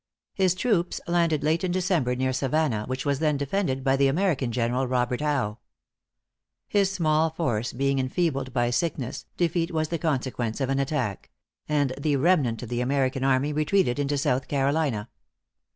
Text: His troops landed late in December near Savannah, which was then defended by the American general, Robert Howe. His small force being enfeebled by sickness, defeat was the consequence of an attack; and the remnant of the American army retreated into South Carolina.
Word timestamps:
His 0.33 0.55
troops 0.55 0.99
landed 1.07 1.43
late 1.43 1.63
in 1.63 1.71
December 1.71 2.15
near 2.15 2.33
Savannah, 2.33 2.85
which 2.87 3.05
was 3.05 3.19
then 3.19 3.37
defended 3.37 3.83
by 3.83 3.95
the 3.95 4.07
American 4.07 4.51
general, 4.51 4.87
Robert 4.87 5.21
Howe. 5.21 5.59
His 6.67 6.91
small 6.91 7.29
force 7.29 7.71
being 7.71 7.99
enfeebled 7.99 8.51
by 8.51 8.71
sickness, 8.71 9.27
defeat 9.37 9.69
was 9.71 9.89
the 9.89 9.99
consequence 9.99 10.59
of 10.59 10.69
an 10.69 10.79
attack; 10.79 11.29
and 11.69 11.93
the 12.01 12.15
remnant 12.15 12.63
of 12.63 12.69
the 12.69 12.81
American 12.81 13.23
army 13.23 13.53
retreated 13.53 13.99
into 13.99 14.17
South 14.17 14.47
Carolina. 14.47 15.07